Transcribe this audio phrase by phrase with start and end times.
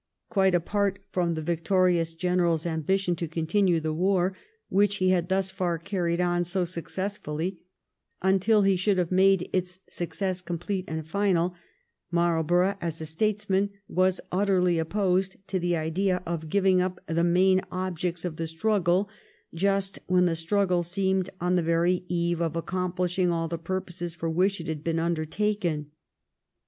[0.29, 4.35] Quite apart from the victorious general's ambition to continue the war,
[4.67, 7.59] which he had thus far carried on so successfully,
[8.19, 11.53] until he should have made its success complete and final,
[12.09, 17.61] Marlborough as a statesman was utterly opposed to the idea of giving up the main
[17.71, 19.07] objects of the struggle
[19.53, 24.31] just when the struggle seemed on the very eve of accomplishing all the purposes for
[24.31, 25.91] which it had been undertaken.